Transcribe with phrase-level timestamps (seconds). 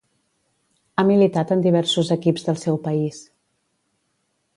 [0.95, 3.21] Ha militat en diversos equips del seu país.